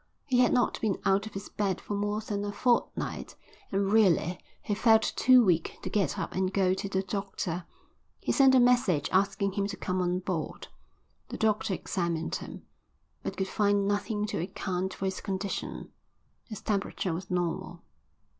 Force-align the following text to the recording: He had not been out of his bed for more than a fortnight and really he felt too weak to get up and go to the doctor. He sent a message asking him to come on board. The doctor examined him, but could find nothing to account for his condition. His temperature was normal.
He 0.25 0.39
had 0.39 0.51
not 0.51 0.81
been 0.81 0.97
out 1.05 1.27
of 1.27 1.35
his 1.35 1.47
bed 1.47 1.79
for 1.79 1.93
more 1.93 2.21
than 2.21 2.43
a 2.43 2.51
fortnight 2.51 3.35
and 3.71 3.91
really 3.93 4.39
he 4.63 4.73
felt 4.73 5.13
too 5.15 5.45
weak 5.45 5.77
to 5.83 5.91
get 5.91 6.17
up 6.17 6.33
and 6.33 6.51
go 6.51 6.73
to 6.73 6.89
the 6.89 7.03
doctor. 7.03 7.65
He 8.19 8.31
sent 8.31 8.55
a 8.55 8.59
message 8.59 9.09
asking 9.11 9.51
him 9.51 9.67
to 9.67 9.77
come 9.77 10.01
on 10.01 10.17
board. 10.17 10.69
The 11.29 11.37
doctor 11.37 11.75
examined 11.75 12.37
him, 12.37 12.63
but 13.21 13.37
could 13.37 13.47
find 13.47 13.87
nothing 13.87 14.25
to 14.25 14.39
account 14.41 14.95
for 14.95 15.05
his 15.05 15.21
condition. 15.21 15.91
His 16.45 16.61
temperature 16.61 17.13
was 17.13 17.29
normal. 17.29 17.83